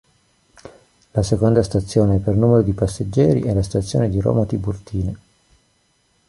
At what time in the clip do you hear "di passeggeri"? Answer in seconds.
2.63-3.41